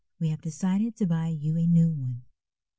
[0.19, 2.23] We have decided to buy you a new one."